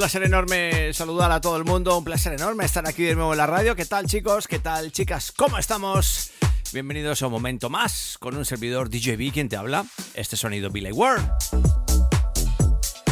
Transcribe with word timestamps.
placer 0.00 0.22
enorme 0.22 0.94
saludar 0.94 1.30
a 1.30 1.42
todo 1.42 1.58
el 1.58 1.64
mundo, 1.64 1.98
un 1.98 2.04
placer 2.04 2.32
enorme 2.32 2.64
estar 2.64 2.88
aquí 2.88 3.02
de 3.02 3.14
nuevo 3.14 3.32
en 3.32 3.36
la 3.36 3.46
radio. 3.46 3.76
¿Qué 3.76 3.84
tal 3.84 4.06
chicos? 4.06 4.48
¿Qué 4.48 4.58
tal 4.58 4.92
chicas? 4.92 5.30
¿Cómo 5.30 5.58
estamos? 5.58 6.30
Bienvenidos 6.72 7.20
a 7.20 7.26
un 7.26 7.32
momento 7.32 7.68
más 7.68 8.16
con 8.18 8.34
un 8.34 8.46
servidor 8.46 8.88
DJB 8.88 9.30
quien 9.30 9.50
te 9.50 9.58
habla. 9.58 9.84
Este 10.14 10.38
sonido 10.38 10.70
Billy 10.70 10.90
Ward. 10.90 11.20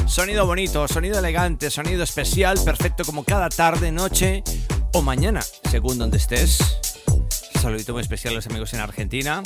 Sonido 0.07 0.47
bonito, 0.47 0.89
sonido 0.89 1.19
elegante, 1.19 1.71
sonido 1.71 2.03
especial, 2.03 2.59
perfecto 2.65 3.05
como 3.05 3.23
cada 3.23 3.51
tarde, 3.51 3.93
noche 3.93 4.43
o 4.95 5.03
mañana, 5.03 5.43
según 5.71 5.99
donde 5.99 6.17
estés. 6.17 6.59
Un 7.55 7.61
saludito 7.61 7.93
muy 7.93 8.01
especial 8.01 8.33
a 8.33 8.37
los 8.37 8.47
amigos 8.47 8.73
en 8.73 8.81
Argentina. 8.81 9.43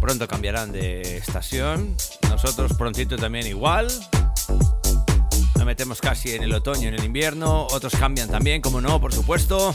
Pronto 0.00 0.26
cambiarán 0.26 0.72
de 0.72 1.18
estación. 1.18 1.96
Nosotros 2.28 2.72
prontito 2.76 3.16
también 3.16 3.46
igual. 3.46 3.86
Metemos 5.66 6.00
casi 6.00 6.30
en 6.30 6.44
el 6.44 6.54
otoño, 6.54 6.86
en 6.88 6.94
el 6.94 7.02
invierno. 7.02 7.66
Otros 7.72 7.96
cambian 7.96 8.30
también, 8.30 8.62
como 8.62 8.80
no, 8.80 9.00
por 9.00 9.12
supuesto. 9.12 9.74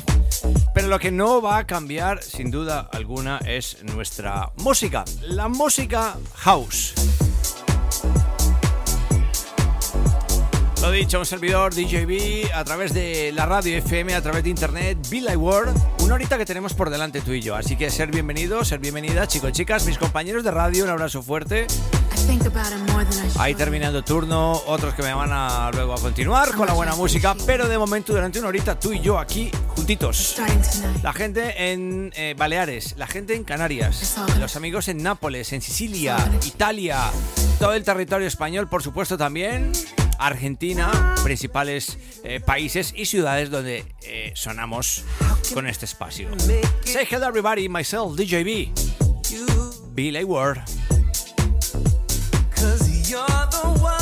Pero 0.73 0.87
lo 0.87 0.97
que 0.99 1.11
no 1.11 1.41
va 1.41 1.57
a 1.57 1.67
cambiar, 1.67 2.23
sin 2.23 2.49
duda 2.49 2.87
alguna, 2.93 3.39
es 3.39 3.83
nuestra 3.83 4.51
música. 4.55 5.03
La 5.21 5.49
música 5.49 6.15
house. 6.35 6.93
Lo 10.81 10.91
dicho, 10.91 11.19
un 11.19 11.25
servidor 11.25 11.75
DJB 11.75 12.53
a 12.53 12.63
través 12.63 12.93
de 12.93 13.33
la 13.33 13.45
radio 13.45 13.77
FM, 13.77 14.15
a 14.15 14.21
través 14.21 14.45
de 14.45 14.49
internet, 14.49 14.97
Be 15.09 15.19
Like 15.19 15.37
World. 15.37 15.77
Una 16.03 16.15
horita 16.15 16.37
que 16.37 16.45
tenemos 16.45 16.73
por 16.73 16.89
delante 16.89 17.19
tú 17.19 17.33
y 17.33 17.41
yo. 17.41 17.53
Así 17.53 17.75
que 17.75 17.89
ser 17.89 18.11
bienvenidos, 18.11 18.69
ser 18.69 18.79
bienvenidas, 18.79 19.27
chicos 19.27 19.51
chicas, 19.51 19.85
mis 19.85 19.97
compañeros 19.97 20.45
de 20.45 20.51
radio, 20.51 20.85
un 20.85 20.89
abrazo 20.89 21.21
fuerte. 21.21 21.67
Ahí 23.37 23.55
terminando 23.55 24.03
turno, 24.03 24.53
otros 24.67 24.93
que 24.93 25.01
me 25.01 25.13
van 25.13 25.31
a 25.31 25.71
luego 25.73 25.93
a 25.93 25.99
continuar 25.99 26.53
con 26.55 26.67
la 26.67 26.73
buena 26.73 26.95
música, 26.95 27.35
pero 27.45 27.67
de 27.67 27.77
momento 27.77 28.13
durante 28.13 28.39
una 28.39 28.49
horita 28.49 28.79
tú 28.79 28.93
y 28.93 28.99
yo 28.99 29.17
aquí 29.17 29.51
juntitos. 29.67 30.35
La 31.01 31.13
gente 31.13 31.71
en 31.71 32.11
eh, 32.15 32.35
Baleares, 32.37 32.95
la 32.97 33.07
gente 33.07 33.35
en 33.35 33.43
Canarias, 33.43 34.15
los 34.39 34.55
amigos 34.55 34.87
en 34.87 35.01
Nápoles, 35.01 35.53
en 35.53 35.61
Sicilia, 35.61 36.17
Italia, 36.45 37.11
todo 37.59 37.73
el 37.73 37.83
territorio 37.83 38.27
español, 38.27 38.67
por 38.69 38.83
supuesto 38.83 39.17
también. 39.17 39.71
Argentina, 40.19 41.15
principales 41.23 41.97
eh, 42.23 42.39
países 42.39 42.93
y 42.95 43.05
ciudades 43.05 43.49
donde 43.49 43.85
eh, 44.03 44.31
sonamos 44.35 45.03
con 45.53 45.65
este 45.65 45.85
espacio. 45.85 46.29
Say 46.83 47.07
hello 47.09 47.27
everybody, 47.27 47.67
myself, 47.67 48.15
DJB. 48.15 48.69
Billy 49.95 50.23
Ward. 50.23 50.59
Cause 50.59 51.00
you're 53.11 53.27
the 53.27 53.77
one 53.81 54.00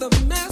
the 0.00 0.08
mess. 0.28 0.49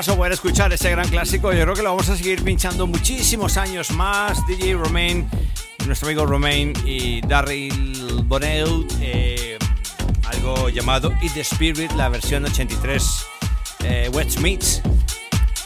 Lujazo 0.00 0.16
poder 0.16 0.32
escuchar 0.32 0.72
ese 0.72 0.90
gran 0.90 1.06
clásico. 1.08 1.52
Yo 1.52 1.62
creo 1.62 1.74
que 1.74 1.82
lo 1.82 1.90
vamos 1.90 2.08
a 2.08 2.16
seguir 2.16 2.42
pinchando 2.42 2.86
muchísimos 2.86 3.58
años 3.58 3.90
más. 3.90 4.46
DJ 4.46 4.72
Romain, 4.72 5.28
nuestro 5.86 6.08
amigo 6.08 6.24
Romain 6.24 6.72
y 6.86 7.20
Daryl 7.20 8.22
Bonnell, 8.24 8.86
eh, 9.02 9.58
algo 10.24 10.70
llamado 10.70 11.12
Eat 11.20 11.34
the 11.34 11.40
Spirit, 11.40 11.92
la 11.92 12.08
versión 12.08 12.46
83 12.46 13.26
eh, 13.84 14.10
Wet 14.14 14.38
Meats. 14.38 14.80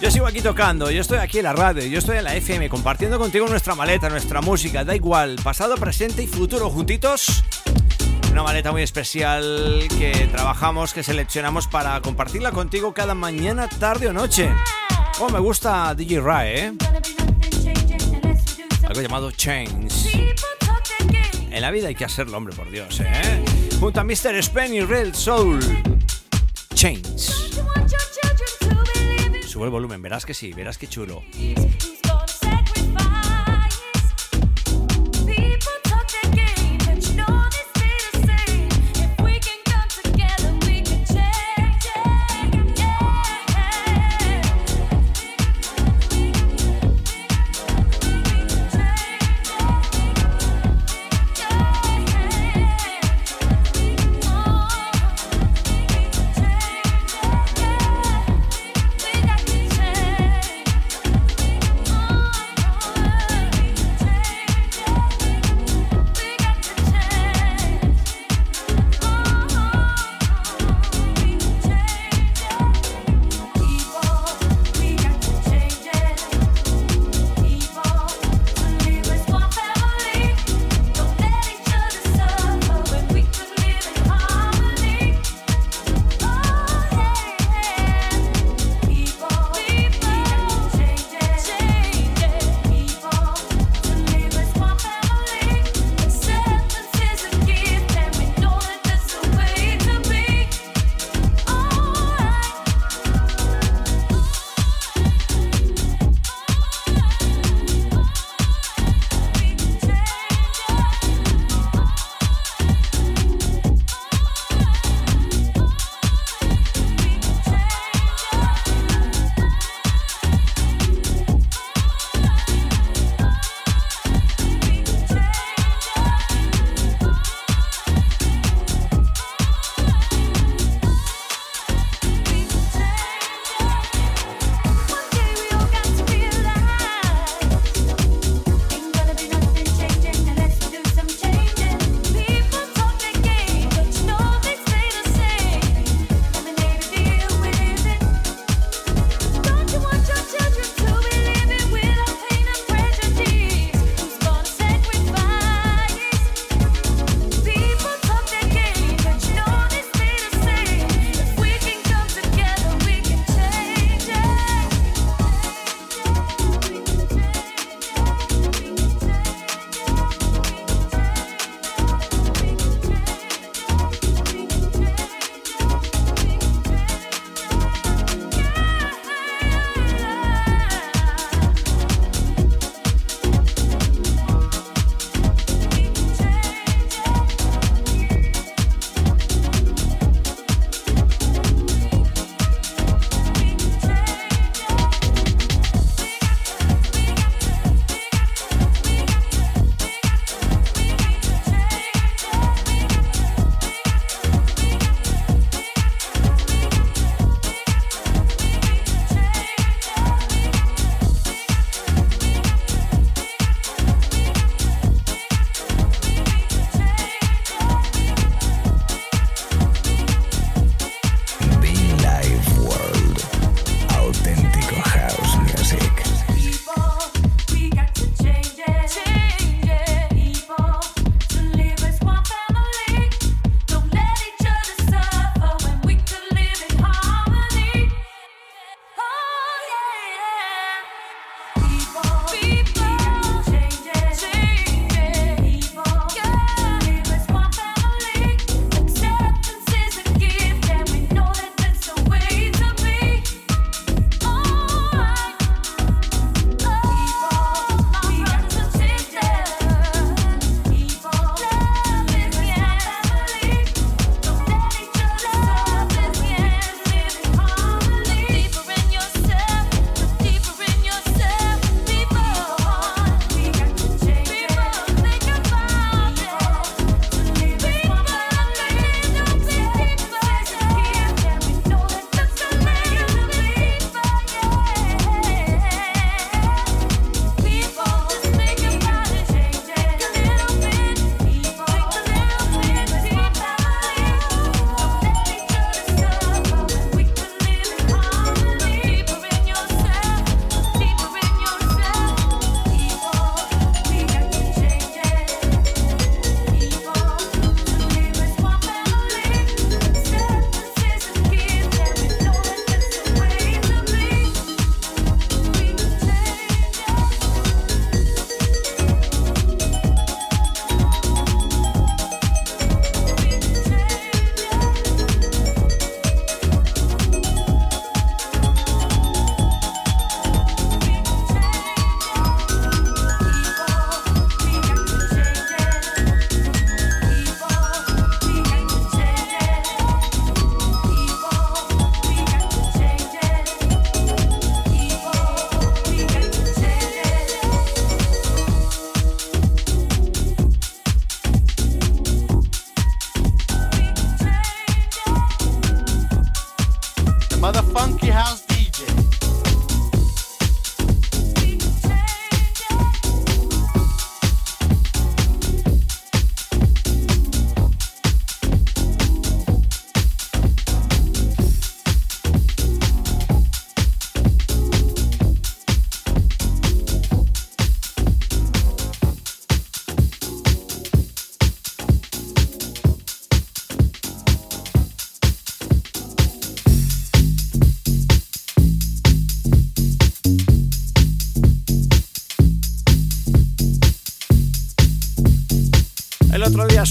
Yo 0.00 0.10
sigo 0.10 0.26
aquí 0.26 0.40
tocando, 0.40 0.90
yo 0.90 1.02
estoy 1.02 1.18
aquí 1.18 1.38
en 1.38 1.44
la 1.44 1.52
radio, 1.52 1.84
yo 1.86 2.00
estoy 2.00 2.18
en 2.18 2.24
la 2.24 2.34
FM 2.34 2.68
compartiendo 2.68 3.20
contigo 3.20 3.46
nuestra 3.46 3.76
maleta, 3.76 4.08
nuestra 4.08 4.40
música, 4.40 4.84
da 4.84 4.96
igual, 4.96 5.36
pasado, 5.44 5.76
presente 5.76 6.24
y 6.24 6.26
futuro 6.26 6.70
juntitos 6.70 7.44
una 8.34 8.42
maleta 8.42 8.72
muy 8.72 8.82
especial 8.82 9.86
que 9.96 10.28
trabajamos, 10.32 10.92
que 10.92 11.04
seleccionamos 11.04 11.68
para 11.68 12.00
compartirla 12.00 12.50
contigo 12.50 12.92
cada 12.92 13.14
mañana, 13.14 13.68
tarde 13.68 14.08
o 14.08 14.12
noche. 14.12 14.50
Oh, 15.20 15.28
me 15.28 15.38
gusta 15.38 15.94
DJ 15.94 16.20
Rai, 16.20 16.48
¿eh? 16.48 16.72
Algo 18.82 19.00
llamado 19.00 19.30
Chains. 19.30 20.08
En 21.48 21.60
la 21.60 21.70
vida 21.70 21.86
hay 21.86 21.94
que 21.94 22.04
hacerlo, 22.04 22.36
hombre, 22.36 22.56
por 22.56 22.68
Dios, 22.72 22.98
¿eh? 22.98 23.44
Junto 23.78 24.00
a 24.00 24.04
Mr. 24.04 24.42
Spen 24.42 24.74
y 24.74 24.80
Real 24.80 25.14
Soul. 25.14 25.60
Chains. 26.74 27.52
Sube 29.46 29.66
el 29.66 29.70
volumen, 29.70 30.02
verás 30.02 30.26
que 30.26 30.34
sí, 30.34 30.52
verás 30.52 30.76
que 30.76 30.88
chulo. 30.88 31.22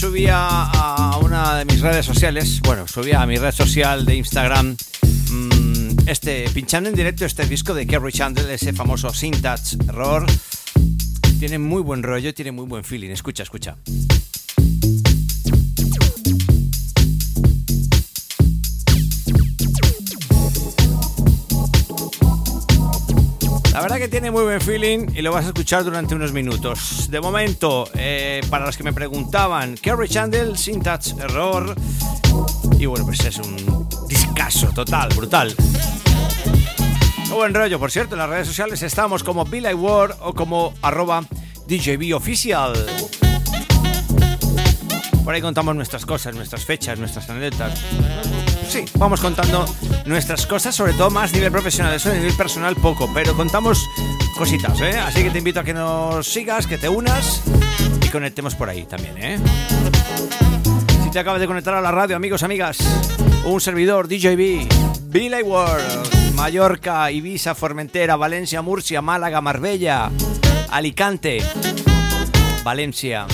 Subía 0.03 0.35
a 0.37 1.17
una 1.19 1.59
de 1.59 1.63
mis 1.63 1.79
redes 1.79 2.05
sociales, 2.05 2.59
bueno, 2.65 2.85
subía 2.89 3.21
a 3.21 3.25
mi 3.25 3.37
red 3.37 3.53
social 3.53 4.05
de 4.05 4.17
Instagram, 4.17 4.75
mm, 5.31 6.09
este, 6.09 6.43
pinchando 6.53 6.89
en 6.89 6.95
directo 6.95 7.23
este 7.23 7.45
disco 7.45 7.73
de 7.73 7.87
Kerry 7.87 8.11
Chandler, 8.11 8.49
ese 8.49 8.73
famoso 8.73 9.13
Syntax 9.13 9.77
Error. 9.87 10.25
Tiene 11.39 11.57
muy 11.57 11.81
buen 11.81 12.03
rollo, 12.03 12.33
tiene 12.33 12.51
muy 12.51 12.65
buen 12.65 12.83
feeling. 12.83 13.11
Escucha, 13.11 13.43
escucha. 13.43 13.77
Que 23.99 24.07
tiene 24.07 24.31
muy 24.31 24.43
buen 24.43 24.59
feeling 24.59 25.07
y 25.13 25.21
lo 25.21 25.31
vas 25.31 25.45
a 25.45 25.47
escuchar 25.49 25.83
durante 25.83 26.15
unos 26.15 26.31
minutos. 26.31 27.09
De 27.11 27.21
momento, 27.21 27.87
eh, 27.93 28.41
para 28.49 28.65
los 28.65 28.75
que 28.75 28.83
me 28.83 28.91
preguntaban, 28.91 29.75
Kerry 29.75 30.09
Chandler, 30.09 30.57
Syntax 30.57 31.15
Error. 31.19 31.75
Y 32.79 32.85
bueno, 32.87 33.05
pues 33.05 33.23
es 33.23 33.37
un 33.37 33.87
discazo 34.07 34.69
total, 34.73 35.09
brutal. 35.15 35.55
Qué 37.27 37.33
buen 37.33 37.53
rollo, 37.53 37.79
por 37.79 37.91
cierto, 37.91 38.15
en 38.15 38.19
las 38.19 38.29
redes 38.29 38.47
sociales 38.47 38.81
estamos 38.81 39.23
como 39.23 39.45
Billy 39.45 39.73
Ward 39.73 40.15
o 40.21 40.33
como 40.33 40.73
arroba 40.81 41.21
DJB 41.67 42.15
Official. 42.15 42.73
Por 45.23 45.35
ahí 45.35 45.41
contamos 45.41 45.75
nuestras 45.75 46.05
cosas, 46.05 46.35
nuestras 46.35 46.65
fechas, 46.65 46.97
nuestras 46.97 47.29
anécdotas. 47.29 47.79
Vamos 48.97 49.21
contando 49.21 49.65
nuestras 50.05 50.47
cosas, 50.47 50.75
sobre 50.75 50.93
todo 50.93 51.11
más 51.11 51.31
a 51.31 51.35
nivel 51.35 51.51
profesional, 51.51 51.93
eso 51.93 52.09
a 52.09 52.13
nivel 52.13 52.35
personal 52.35 52.75
poco, 52.75 53.07
pero 53.13 53.35
contamos 53.35 53.87
cositas, 54.35 54.81
¿eh? 54.81 54.97
Así 54.97 55.21
que 55.21 55.29
te 55.29 55.37
invito 55.37 55.59
a 55.59 55.63
que 55.63 55.75
nos 55.75 56.27
sigas, 56.27 56.65
que 56.65 56.79
te 56.79 56.89
unas 56.89 57.43
y 58.03 58.09
conectemos 58.09 58.55
por 58.55 58.69
ahí 58.69 58.85
también, 58.85 59.15
¿eh? 59.19 59.39
Si 61.03 61.11
te 61.11 61.19
acabas 61.19 61.39
de 61.39 61.45
conectar 61.45 61.75
a 61.75 61.81
la 61.81 61.91
radio, 61.91 62.15
amigos, 62.15 62.41
amigas, 62.41 62.79
un 63.45 63.61
servidor 63.61 64.07
DJB, 64.07 64.67
Billy 65.03 65.43
World, 65.43 66.33
Mallorca, 66.33 67.11
Ibiza, 67.11 67.53
Formentera, 67.53 68.15
Valencia, 68.15 68.63
Murcia, 68.63 69.03
Málaga, 69.03 69.39
Marbella, 69.39 70.09
Alicante, 70.71 71.43
Valencia, 72.63 73.27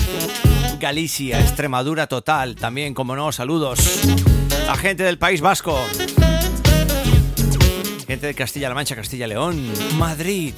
Galicia, 0.78 1.40
Extremadura 1.40 2.06
total, 2.08 2.56
también, 2.56 2.92
como 2.92 3.16
no, 3.16 3.32
saludos. 3.32 4.00
La 4.70 4.76
gente 4.76 5.02
del 5.02 5.18
País 5.18 5.40
Vasco. 5.40 5.76
Gente 8.06 8.26
de 8.28 8.34
Castilla-La 8.34 8.72
Mancha, 8.72 8.94
Castilla-León, 8.94 9.68
Madrid. 9.96 10.54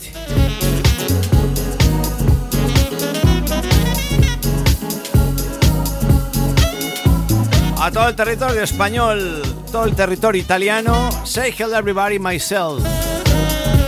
A 7.81 7.91
todo 7.91 8.11
el 8.11 8.15
territorio 8.15 8.63
español, 8.63 9.43
todo 9.73 9.87
el 9.87 9.97
territorio 9.97 10.43
italiano. 10.43 11.09
Say 11.25 11.55
hello 11.59 11.79
everybody, 11.79 12.19
myself. 12.19 12.85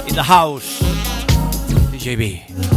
In 0.07 0.15
the 0.15 0.25
house. 0.25 0.81
DJB. 1.93 2.74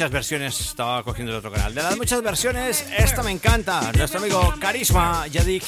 Muchas 0.00 0.12
versiones. 0.12 0.60
Estaba 0.60 1.02
cogiendo 1.02 1.30
el 1.30 1.36
otro 1.36 1.52
canal. 1.52 1.74
De 1.74 1.82
las 1.82 1.94
muchas 1.94 2.22
versiones, 2.22 2.86
esta 2.96 3.22
me 3.22 3.32
encanta. 3.32 3.92
Nuestro 3.92 4.18
amigo 4.18 4.54
Carisma 4.58 5.26
Yadik. 5.26 5.62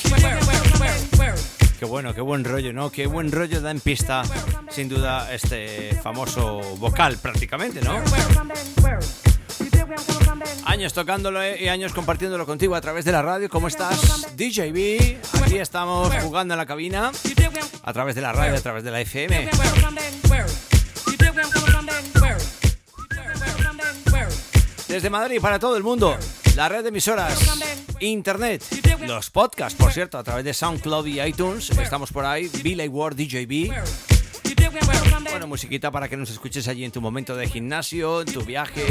Qué 1.78 1.84
bueno, 1.84 2.14
qué 2.14 2.22
buen 2.22 2.42
rollo, 2.42 2.72
¿no? 2.72 2.90
Qué 2.90 3.06
buen 3.06 3.30
rollo 3.30 3.60
da 3.60 3.70
en 3.70 3.80
pista, 3.80 4.22
sin 4.70 4.88
duda, 4.88 5.30
este 5.34 6.00
famoso 6.02 6.60
vocal 6.78 7.18
prácticamente, 7.18 7.82
¿no? 7.82 8.00
Años 10.64 10.94
tocándolo 10.94 11.40
y 11.54 11.68
años 11.68 11.92
compartiéndolo 11.92 12.46
contigo 12.46 12.74
a 12.74 12.80
través 12.80 13.04
de 13.04 13.12
la 13.12 13.20
radio. 13.20 13.50
¿Cómo 13.50 13.68
estás? 13.68 14.34
DJB, 14.34 15.42
aquí 15.42 15.58
estamos 15.58 16.10
jugando 16.22 16.54
en 16.54 16.58
la 16.58 16.64
cabina 16.64 17.12
a 17.82 17.92
través 17.92 18.14
de 18.14 18.22
la 18.22 18.32
radio, 18.32 18.56
a 18.56 18.60
través 18.62 18.82
de 18.82 18.90
la 18.92 19.02
FM. 19.02 19.50
Desde 24.92 25.08
Madrid 25.08 25.40
para 25.40 25.58
todo 25.58 25.78
el 25.78 25.82
mundo, 25.82 26.18
la 26.54 26.68
red 26.68 26.82
de 26.82 26.90
emisoras, 26.90 27.34
internet, 28.00 28.62
los 29.06 29.30
podcasts, 29.30 29.74
por 29.74 29.90
cierto, 29.90 30.18
a 30.18 30.22
través 30.22 30.44
de 30.44 30.52
SoundCloud 30.52 31.06
y 31.06 31.18
iTunes. 31.18 31.70
Estamos 31.70 32.12
por 32.12 32.26
ahí, 32.26 32.50
Billy 32.62 32.88
Ward 32.88 33.16
DJB. 33.16 33.72
Bueno, 35.30 35.46
musiquita 35.46 35.90
para 35.90 36.10
que 36.10 36.18
nos 36.18 36.28
escuches 36.28 36.68
allí 36.68 36.84
en 36.84 36.92
tu 36.92 37.00
momento 37.00 37.34
de 37.34 37.48
gimnasio, 37.48 38.20
en 38.20 38.34
tu 38.34 38.42
viaje, 38.42 38.84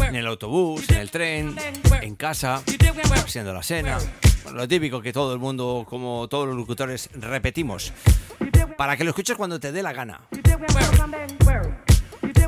en 0.00 0.14
el 0.14 0.28
autobús, 0.28 0.88
en 0.88 0.98
el 0.98 1.10
tren, 1.10 1.56
en 2.00 2.14
casa, 2.14 2.62
haciendo 3.16 3.52
la 3.52 3.64
cena. 3.64 3.98
Bueno, 4.44 4.58
lo 4.58 4.68
típico 4.68 5.02
que 5.02 5.12
todo 5.12 5.32
el 5.32 5.40
mundo, 5.40 5.84
como 5.90 6.28
todos 6.28 6.46
los 6.46 6.56
locutores, 6.56 7.10
repetimos. 7.14 7.92
Para 8.76 8.96
que 8.96 9.02
lo 9.02 9.10
escuches 9.10 9.36
cuando 9.36 9.58
te 9.58 9.72
dé 9.72 9.82
la 9.82 9.92
gana. 9.92 10.20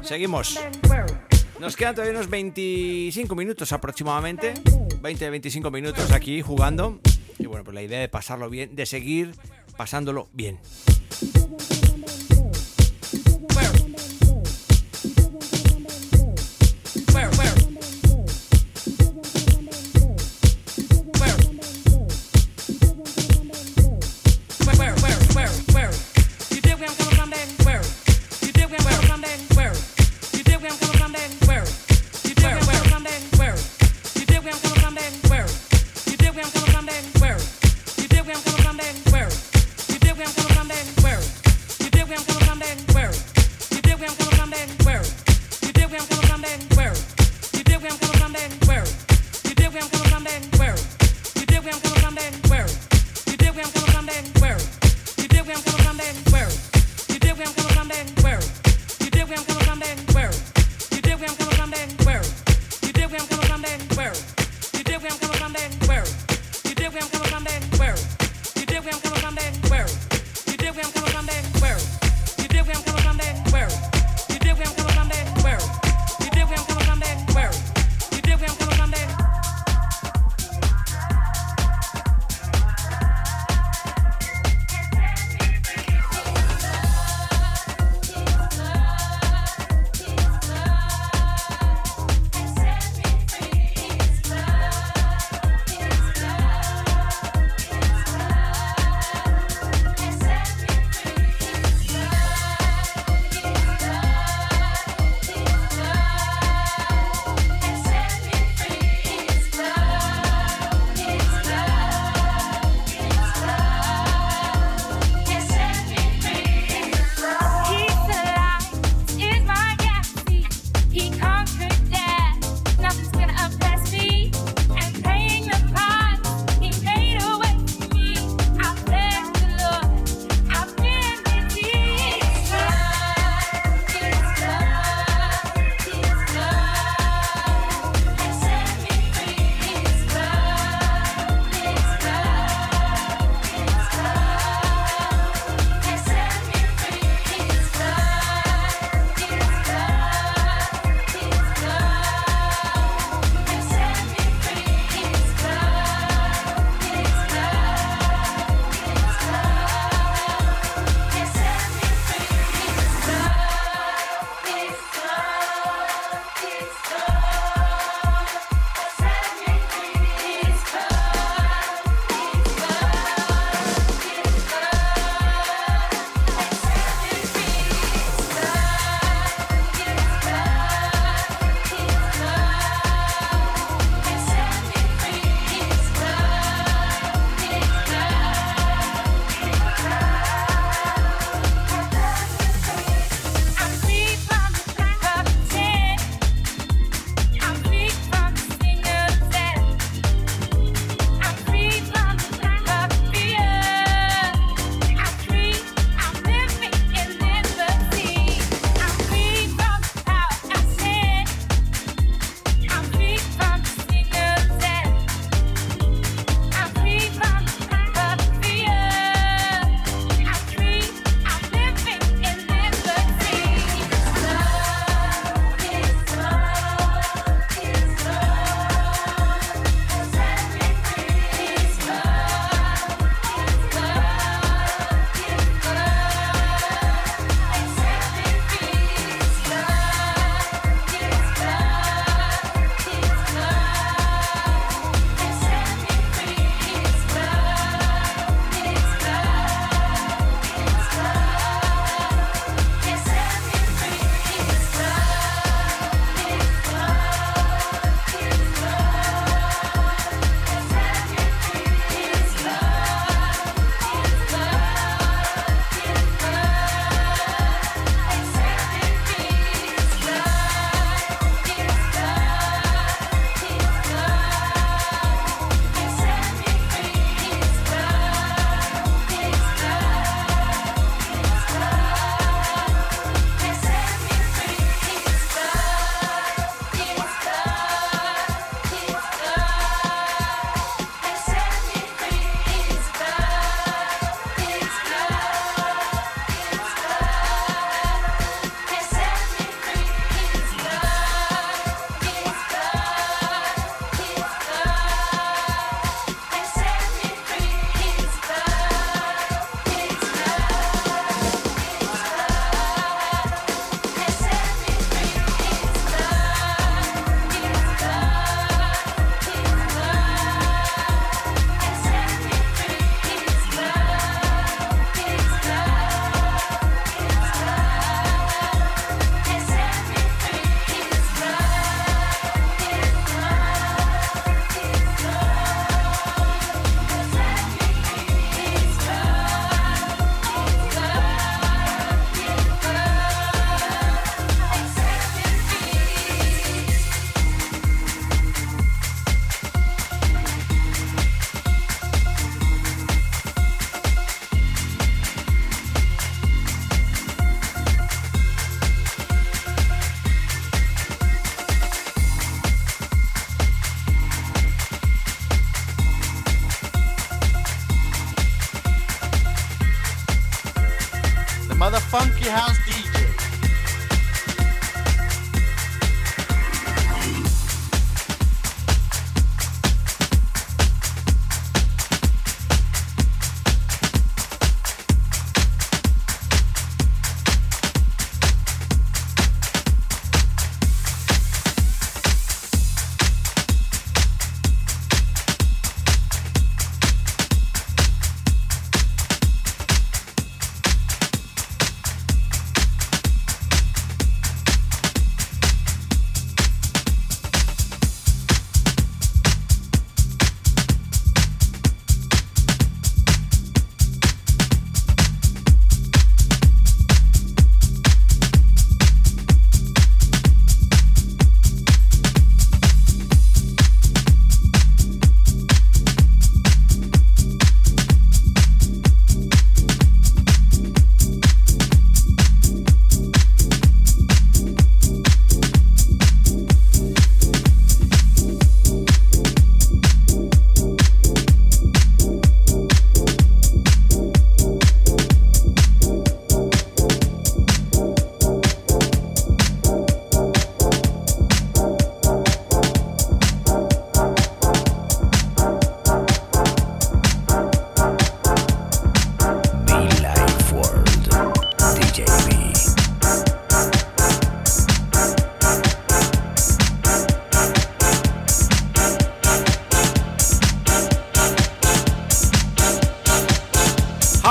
Seguimos. 0.04 0.56
Nos 1.62 1.76
quedan 1.76 1.94
todavía 1.94 2.18
unos 2.18 2.28
25 2.28 3.36
minutos 3.36 3.72
aproximadamente. 3.72 4.54
20-25 5.00 5.70
minutos 5.70 6.10
aquí 6.10 6.42
jugando. 6.42 6.98
Y 7.38 7.46
bueno, 7.46 7.62
pues 7.62 7.72
la 7.72 7.82
idea 7.82 8.00
de 8.00 8.08
pasarlo 8.08 8.50
bien, 8.50 8.74
de 8.74 8.84
seguir 8.84 9.36
pasándolo 9.76 10.28
bien. 10.32 10.58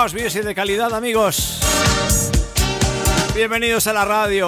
De 0.02 0.56
calidad, 0.56 0.96
amigos. 0.96 1.60
Bienvenidos 3.36 3.86
a 3.86 3.94
la 3.94 4.04
radio. 4.04 4.48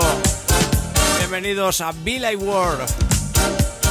Bienvenidos 1.19 1.79
a 1.79 1.93
Like 2.03 2.37
World. 2.37 2.81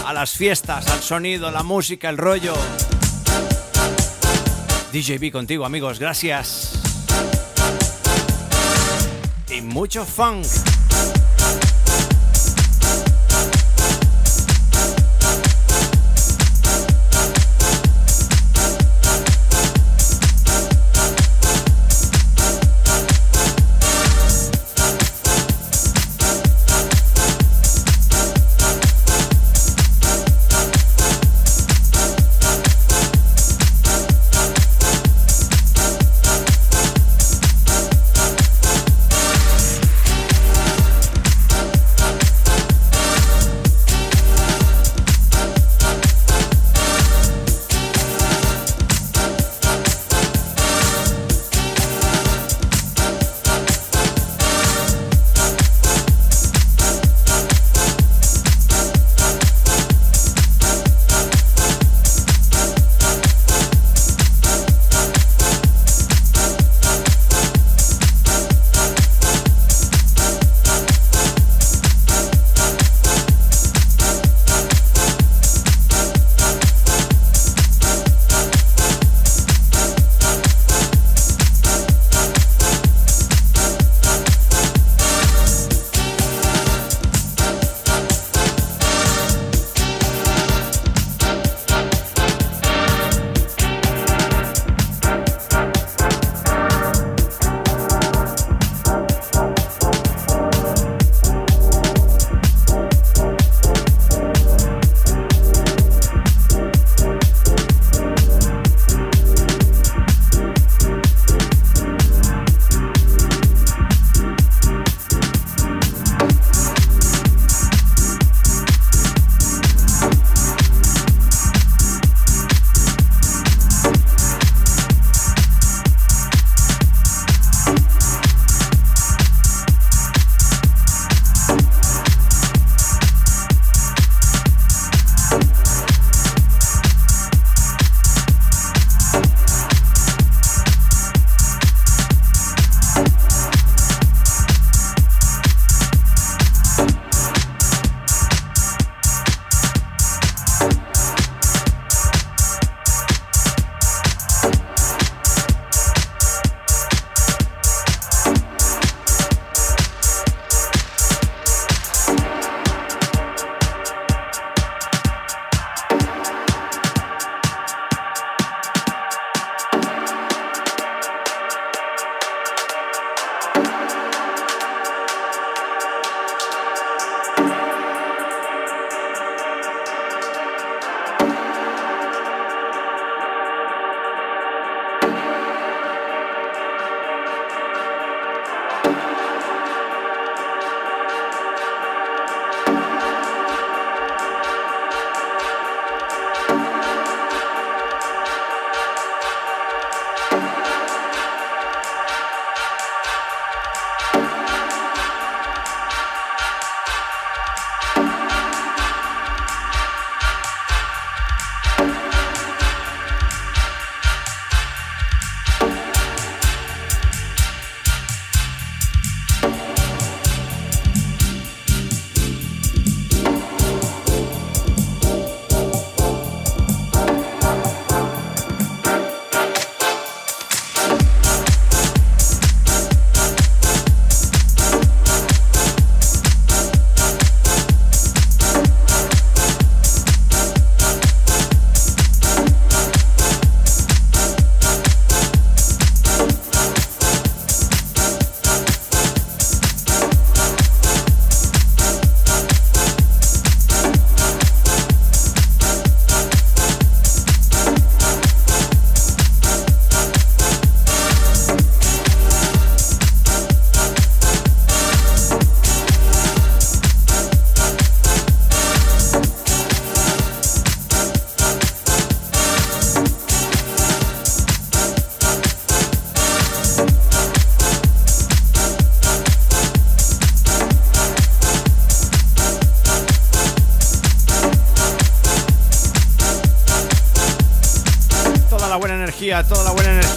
A 0.04 0.12
las 0.12 0.32
fiestas, 0.32 0.88
al 0.88 1.00
sonido, 1.00 1.52
la 1.52 1.62
música, 1.62 2.08
el 2.08 2.18
rollo. 2.18 2.54
DJB 4.92 5.30
contigo, 5.30 5.64
amigos. 5.64 6.00
Gracias. 6.00 6.72
Y 9.48 9.60
mucho 9.60 10.04
funk. 10.04 10.44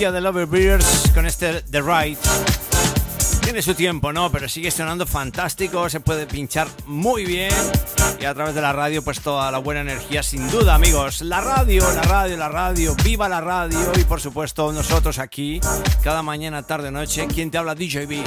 Energía 0.05 0.11
de 0.11 0.21
Loverbeers 0.21 1.11
con 1.13 1.25
este 1.25 1.61
The 1.63 1.81
Right. 1.81 2.19
Tiene 3.41 3.61
su 3.61 3.73
tiempo, 3.73 4.13
¿no? 4.13 4.31
Pero 4.31 4.47
sigue 4.47 4.69
sonando 4.69 5.07
fantástico, 5.07 5.89
se 5.89 5.99
puede 5.99 6.27
pinchar 6.27 6.67
muy 6.85 7.25
bien. 7.25 7.51
Y 8.19 8.25
a 8.25 8.33
través 8.33 8.53
de 8.53 8.61
la 8.61 8.71
radio, 8.73 9.03
pues 9.03 9.21
toda 9.21 9.49
la 9.51 9.57
buena 9.57 9.81
energía, 9.81 10.21
sin 10.21 10.47
duda, 10.49 10.75
amigos. 10.75 11.21
La 11.21 11.41
radio, 11.41 11.81
la 11.93 12.01
radio, 12.03 12.37
la 12.37 12.49
radio, 12.49 12.95
viva 13.03 13.27
la 13.29 13.41
radio. 13.41 13.79
Y 13.97 14.03
por 14.03 14.21
supuesto, 14.21 14.71
nosotros 14.71 15.17
aquí, 15.17 15.59
cada 16.03 16.21
mañana, 16.21 16.63
tarde, 16.63 16.91
noche. 16.91 17.25
¿Quién 17.27 17.49
te 17.49 17.57
habla? 17.57 17.73
DJB. 17.73 18.23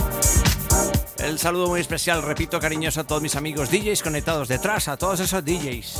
El 1.18 1.38
saludo 1.38 1.68
muy 1.68 1.80
especial, 1.80 2.22
repito, 2.22 2.58
cariñoso 2.58 3.00
a 3.00 3.04
todos 3.04 3.22
mis 3.22 3.36
amigos 3.36 3.70
DJs 3.70 4.02
conectados 4.02 4.48
detrás, 4.48 4.88
a 4.88 4.96
todos 4.96 5.20
esos 5.20 5.44
DJs 5.44 5.98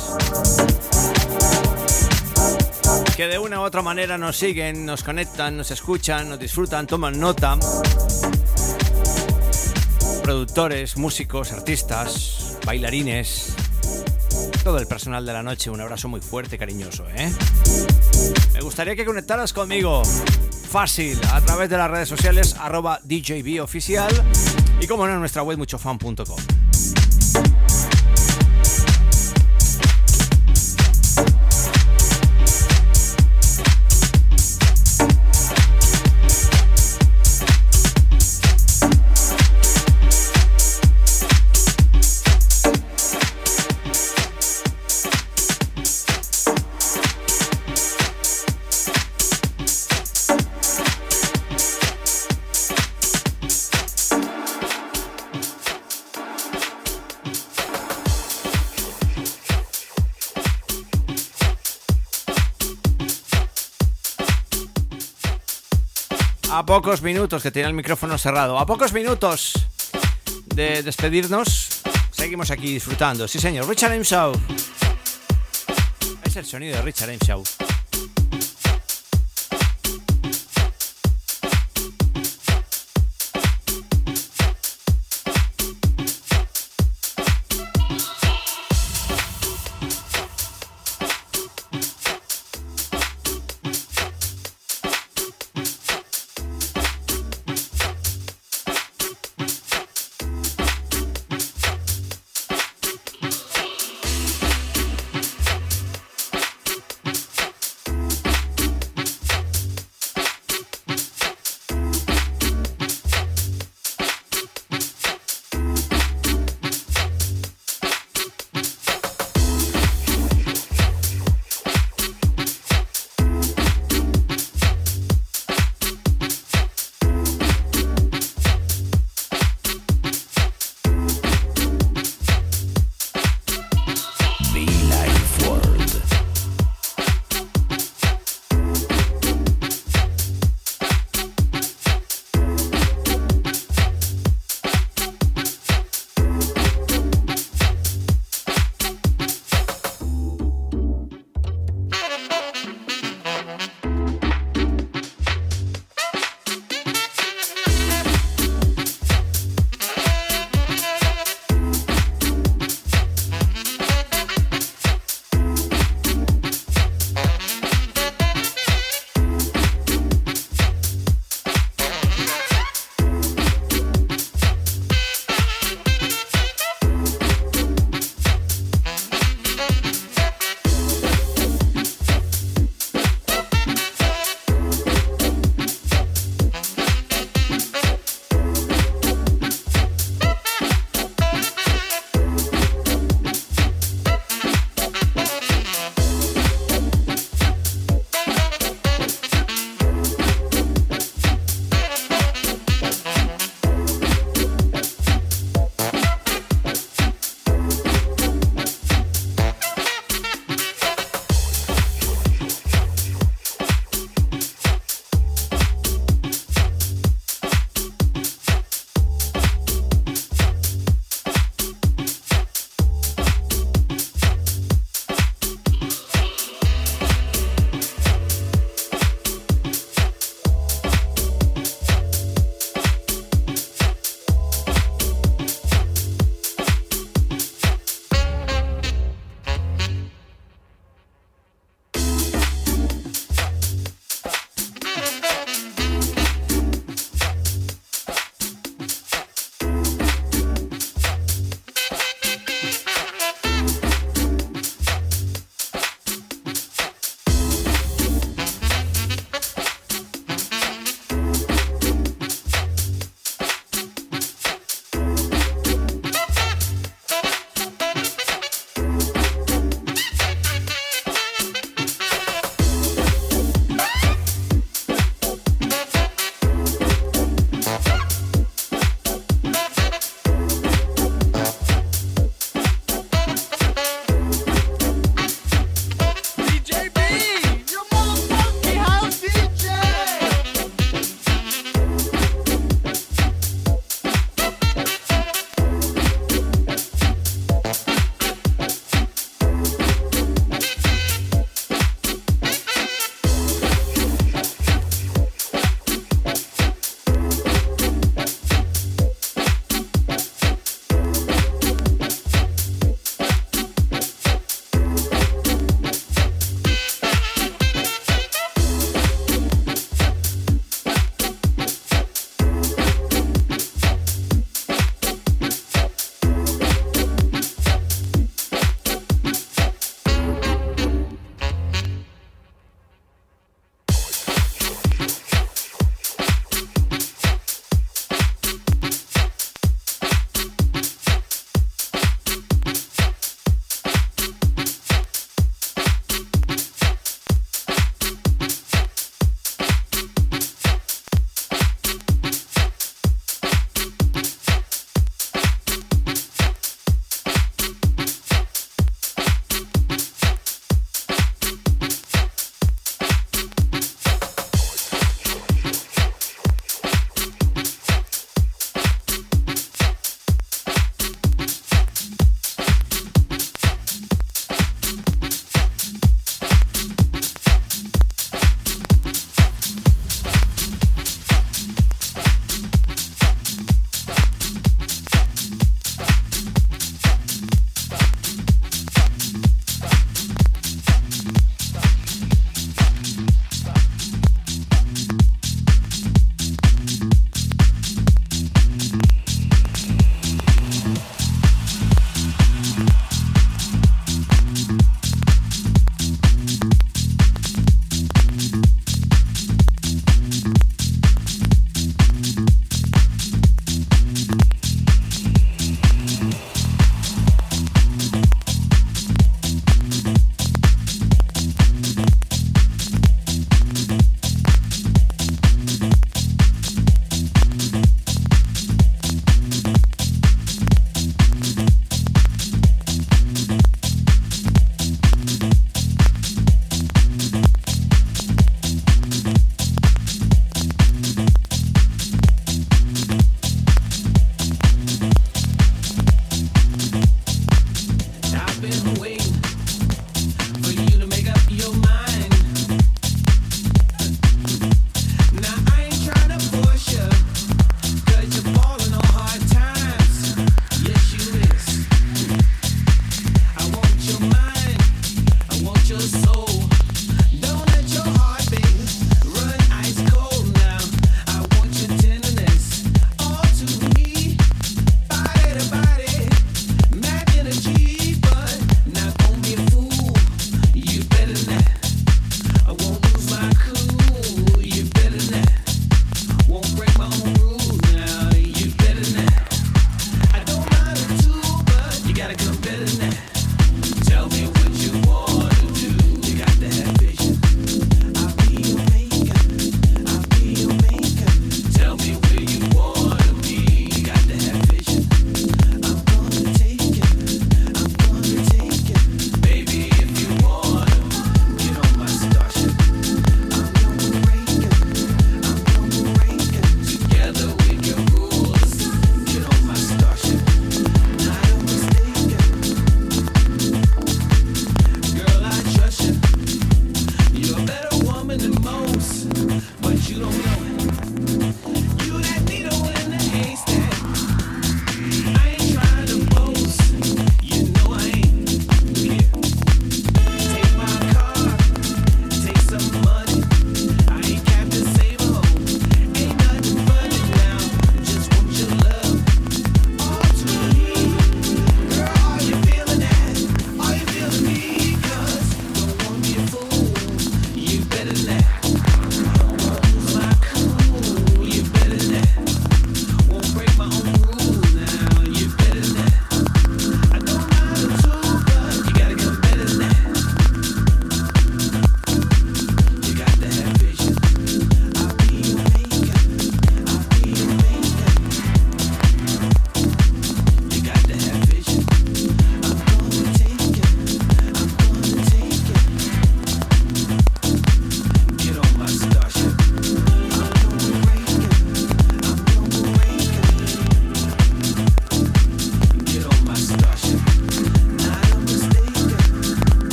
que 3.19 3.27
de 3.27 3.37
una 3.37 3.59
u 3.59 3.63
otra 3.63 3.81
manera 3.81 4.17
nos 4.17 4.37
siguen, 4.37 4.85
nos 4.85 5.03
conectan, 5.03 5.57
nos 5.57 5.71
escuchan, 5.71 6.29
nos 6.29 6.39
disfrutan, 6.39 6.87
toman 6.87 7.19
nota. 7.19 7.57
Productores, 10.23 10.95
músicos, 10.95 11.51
artistas, 11.51 12.57
bailarines, 12.65 13.55
todo 14.63 14.77
el 14.77 14.87
personal 14.87 15.25
de 15.25 15.33
la 15.33 15.43
noche, 15.43 15.69
un 15.69 15.81
abrazo 15.81 16.07
muy 16.07 16.21
fuerte, 16.21 16.57
cariñoso, 16.57 17.09
¿eh? 17.13 17.29
Me 18.53 18.61
gustaría 18.61 18.95
que 18.95 19.03
conectaras 19.03 19.51
conmigo. 19.51 20.01
Fácil, 20.69 21.19
a 21.33 21.41
través 21.41 21.69
de 21.69 21.75
las 21.75 21.91
redes 21.91 22.07
sociales, 22.07 22.55
arroba 22.57 23.01
DJB 23.03 23.61
oficial 23.61 24.13
y 24.79 24.87
como 24.87 25.05
no 25.05 25.15
en 25.15 25.19
nuestra 25.19 25.43
web 25.43 25.57
muchofan.com. 25.57 26.68
pocos 66.69 67.01
minutos 67.01 67.41
que 67.41 67.49
tiene 67.49 67.67
el 67.67 67.73
micrófono 67.73 68.15
cerrado, 68.19 68.59
a 68.59 68.63
pocos 68.63 68.93
minutos 68.93 69.53
de 70.53 70.83
despedirnos, 70.83 71.81
seguimos 72.11 72.51
aquí 72.51 72.71
disfrutando. 72.71 73.27
Sí, 73.27 73.39
señor, 73.39 73.67
Richard 73.67 73.93
M. 73.93 74.05
Show. 74.05 74.33
Es 76.23 76.35
el 76.35 76.45
sonido 76.45 76.75
de 76.75 76.83
Richard 76.83 77.09
M. 77.09 77.17
Show. 77.25 77.43